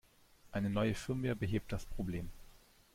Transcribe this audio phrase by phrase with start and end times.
[0.51, 2.31] Eine neue Firmware behebt das Problem.